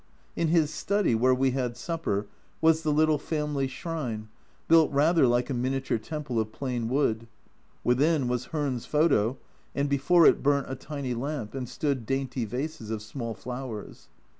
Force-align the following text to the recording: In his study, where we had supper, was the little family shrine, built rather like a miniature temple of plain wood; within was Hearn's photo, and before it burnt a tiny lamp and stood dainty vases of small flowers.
In 0.35 0.47
his 0.47 0.73
study, 0.73 1.13
where 1.13 1.35
we 1.35 1.51
had 1.51 1.77
supper, 1.77 2.25
was 2.59 2.81
the 2.81 2.91
little 2.91 3.19
family 3.19 3.67
shrine, 3.67 4.29
built 4.67 4.91
rather 4.91 5.27
like 5.27 5.51
a 5.51 5.53
miniature 5.53 5.99
temple 5.99 6.39
of 6.39 6.51
plain 6.51 6.89
wood; 6.89 7.27
within 7.83 8.27
was 8.27 8.45
Hearn's 8.45 8.87
photo, 8.87 9.37
and 9.75 9.87
before 9.87 10.25
it 10.25 10.41
burnt 10.41 10.65
a 10.67 10.75
tiny 10.75 11.13
lamp 11.13 11.53
and 11.53 11.69
stood 11.69 12.07
dainty 12.07 12.45
vases 12.45 12.89
of 12.89 13.03
small 13.03 13.35
flowers. 13.35 14.09